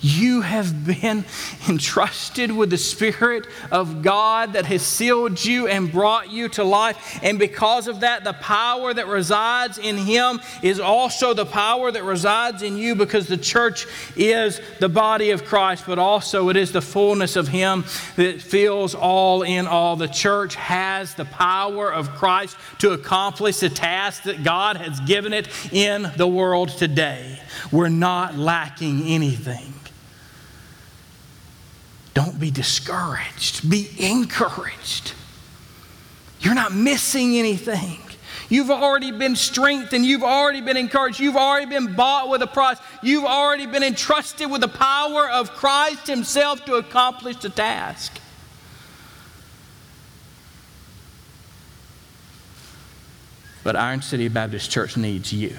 [0.00, 1.24] You have been
[1.68, 7.20] entrusted with the Spirit of God that has sealed you and brought you to life.
[7.22, 12.04] And because of that, the power that resides in Him is also the power that
[12.04, 13.86] resides in you because the church
[14.16, 17.84] is the body of Christ, but also it is the fullness of Him
[18.16, 19.96] that fills all in all.
[19.96, 25.34] The church has the power of Christ to accomplish the task that God has given
[25.34, 27.38] it in the world today.
[27.70, 29.74] We're not lacking anything.
[32.14, 35.12] Don't be discouraged, be encouraged.
[36.40, 37.98] You're not missing anything.
[38.48, 40.04] You've already been strengthened.
[40.04, 41.20] You've already been encouraged.
[41.20, 42.78] You've already been bought with a price.
[43.00, 48.18] You've already been entrusted with the power of Christ Himself to accomplish the task.
[53.62, 55.54] But Iron City Baptist Church needs you.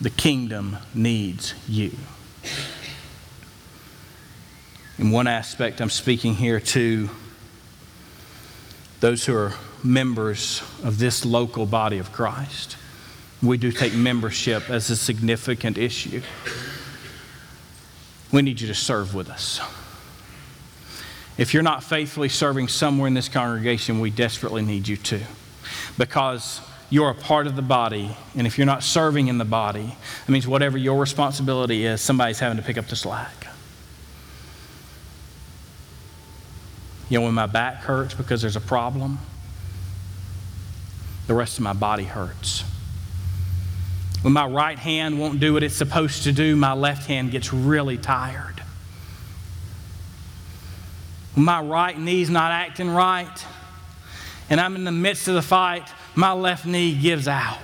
[0.00, 1.92] The kingdom needs you.
[5.00, 7.08] In one aspect, I'm speaking here to
[9.00, 12.76] those who are members of this local body of Christ.
[13.42, 16.20] We do take membership as a significant issue.
[18.30, 19.58] We need you to serve with us.
[21.38, 25.20] If you're not faithfully serving somewhere in this congregation, we desperately need you to.
[25.96, 29.96] Because you're a part of the body, and if you're not serving in the body,
[30.28, 33.39] it means whatever your responsibility is, somebody's having to pick up the slack.
[37.10, 39.18] You know, when my back hurts because there's a problem,
[41.26, 42.64] the rest of my body hurts.
[44.22, 47.52] When my right hand won't do what it's supposed to do, my left hand gets
[47.52, 48.62] really tired.
[51.34, 53.44] When my right knee's not acting right,
[54.48, 57.58] and I'm in the midst of the fight, my left knee gives out.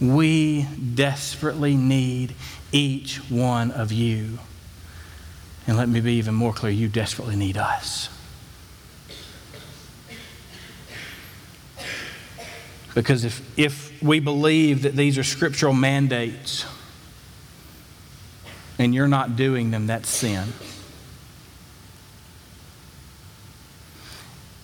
[0.00, 2.34] We desperately need
[2.72, 4.38] each one of you.
[5.66, 8.08] And let me be even more clear you desperately need us.
[12.94, 16.64] Because if, if we believe that these are scriptural mandates
[18.78, 20.52] and you're not doing them, that's sin.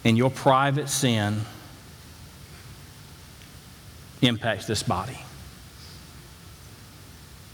[0.04, 1.42] And your private sin
[4.22, 5.18] impacts this body,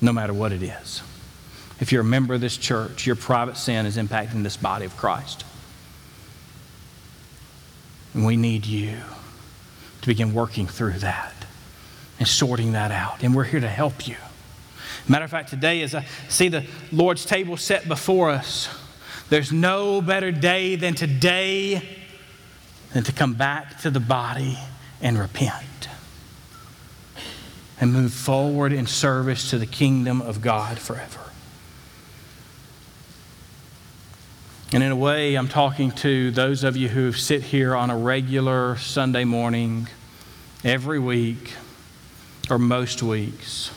[0.01, 1.03] no matter what it is.
[1.81, 4.97] If you're a member of this church, your private sin is impacting this body of
[4.97, 5.45] Christ.
[8.15, 8.97] And we need you
[10.01, 11.35] to begin working through that
[12.19, 13.23] and sorting that out.
[13.23, 14.17] And we're here to help you.
[15.07, 18.69] Matter of fact, today, as I see the Lord's table set before us,
[19.31, 21.83] there's no better day than today
[22.93, 24.59] than to come back to the body
[25.01, 25.89] and repent
[27.81, 31.28] and move forward in service to the kingdom of God forever.
[34.71, 37.97] And in a way, I'm talking to those of you who sit here on a
[37.97, 39.89] regular Sunday morning
[40.63, 41.55] every week
[42.51, 43.71] or most weeks,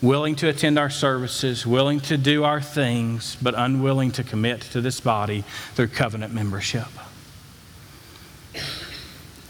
[0.00, 4.80] willing to attend our services, willing to do our things, but unwilling to commit to
[4.80, 6.88] this body through covenant membership.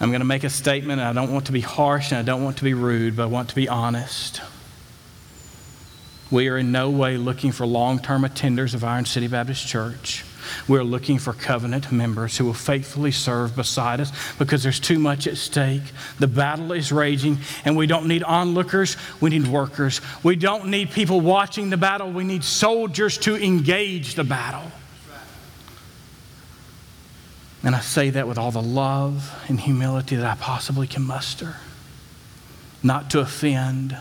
[0.01, 2.22] I'm going to make a statement, and I don't want to be harsh and I
[2.22, 4.41] don't want to be rude, but I want to be honest.
[6.31, 10.24] We are in no way looking for long term attenders of Iron City Baptist Church.
[10.68, 15.27] We're looking for covenant members who will faithfully serve beside us because there's too much
[15.27, 15.83] at stake.
[16.18, 20.01] The battle is raging, and we don't need onlookers, we need workers.
[20.22, 24.70] We don't need people watching the battle, we need soldiers to engage the battle.
[27.62, 31.57] And I say that with all the love and humility that I possibly can muster.
[32.83, 33.97] Not to offend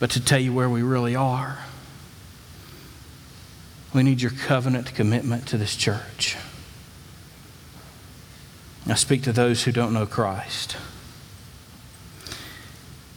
[0.00, 1.58] but to tell you where we really are.
[3.92, 6.36] We need your covenant commitment to this church.
[8.86, 10.76] I speak to those who don't know Christ.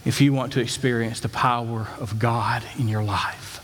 [0.04, 3.60] If you want to experience the power of God in your life,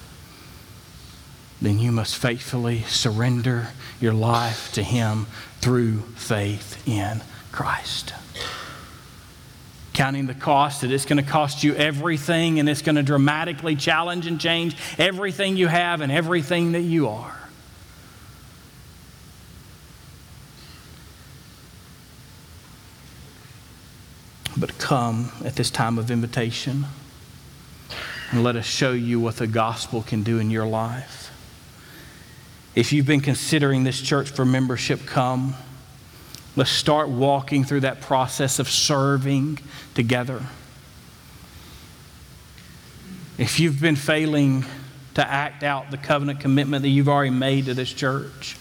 [1.61, 3.69] then you must faithfully surrender
[4.01, 5.27] your life to Him
[5.61, 7.21] through faith in
[7.53, 8.15] Christ
[10.01, 13.77] counting the cost that it's going to cost you everything and it's going to dramatically
[13.77, 17.39] challenge and change everything you have and everything that you are.
[24.57, 26.87] But come at this time of invitation
[28.31, 31.31] and let us show you what the gospel can do in your life.
[32.75, 35.57] If you've been considering this church for membership, come.
[36.57, 39.61] Let's start walking through that process of serving
[39.95, 40.43] together.
[43.39, 44.65] If you've been failing
[45.15, 48.57] to act out the covenant commitment that you've already made to this church,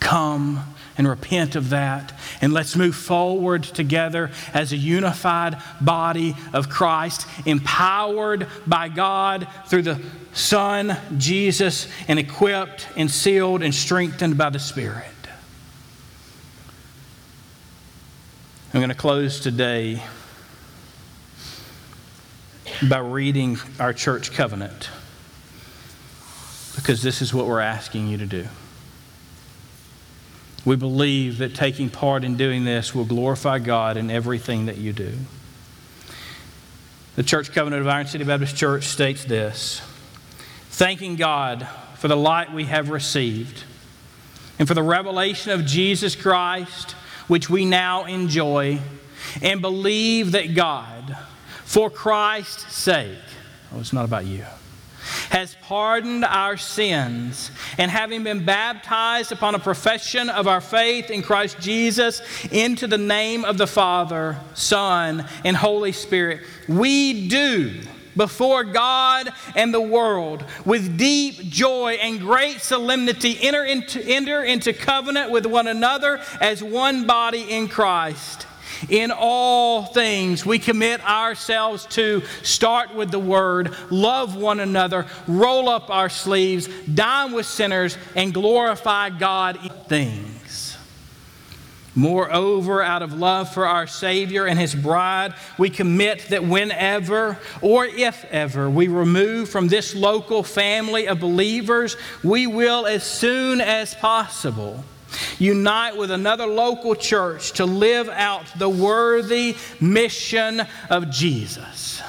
[0.00, 2.18] come and repent of that.
[2.40, 9.82] And let's move forward together as a unified body of Christ, empowered by God through
[9.82, 10.00] the
[10.32, 15.11] Son, Jesus, and equipped and sealed and strengthened by the Spirit.
[18.74, 20.02] I'm going to close today
[22.88, 24.88] by reading our church covenant
[26.74, 28.46] because this is what we're asking you to do.
[30.64, 34.94] We believe that taking part in doing this will glorify God in everything that you
[34.94, 35.18] do.
[37.16, 39.82] The Church Covenant of Iron City Baptist Church states this
[40.70, 43.64] Thanking God for the light we have received
[44.58, 46.96] and for the revelation of Jesus Christ
[47.32, 48.78] which we now enjoy,
[49.40, 51.16] and believe that God,
[51.64, 53.16] for Christ's sake,
[53.74, 54.44] oh, it's not about you,
[55.30, 61.22] has pardoned our sins, and having been baptized upon a profession of our faith in
[61.22, 62.20] Christ Jesus
[62.52, 67.80] into the name of the Father, Son, and Holy Spirit, we do
[68.16, 74.72] before God and the world with deep joy and great solemnity enter into, enter into
[74.72, 78.46] covenant with one another as one body in Christ.
[78.88, 85.68] In all things, we commit ourselves to start with the word, love one another, roll
[85.68, 90.41] up our sleeves, dine with sinners, and glorify God in things.
[91.94, 97.84] Moreover, out of love for our Savior and His bride, we commit that whenever or
[97.84, 103.94] if ever we remove from this local family of believers, we will, as soon as
[103.94, 104.84] possible,
[105.38, 112.00] unite with another local church to live out the worthy mission of Jesus.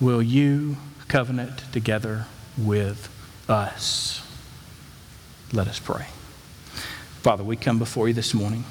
[0.00, 0.76] Will you
[1.06, 2.26] covenant together
[2.58, 3.08] with
[3.48, 4.26] us?
[5.52, 6.06] Let us pray.
[7.22, 8.64] Father, we come before you this morning.